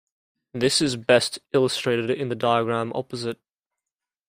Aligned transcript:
This 0.55 0.81
is 0.81 0.95
best 0.95 1.37
illustrated 1.53 2.09
in 2.09 2.29
the 2.29 2.33
diagram 2.35 2.91
opposite. 2.95 3.39